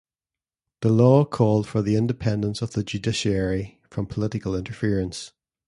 The 0.81 0.89
law 0.91 1.25
called 1.25 1.67
for 1.67 1.85
independence 1.85 2.63
of 2.63 2.71
the 2.73 2.83
judiciary 2.83 3.79
from 3.91 4.07
political 4.07 4.55
interference. 4.55 5.31